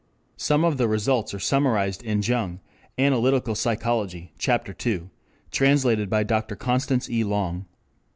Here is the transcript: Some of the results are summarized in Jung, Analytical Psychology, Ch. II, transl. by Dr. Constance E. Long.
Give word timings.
Some 0.37 0.65
of 0.65 0.77
the 0.77 0.87
results 0.87 1.31
are 1.35 1.39
summarized 1.39 2.01
in 2.01 2.23
Jung, 2.23 2.59
Analytical 2.97 3.53
Psychology, 3.53 4.31
Ch. 4.39 4.49
II, 4.49 5.11
transl. 5.51 6.09
by 6.09 6.23
Dr. 6.23 6.55
Constance 6.55 7.07
E. 7.07 7.23
Long. 7.23 7.67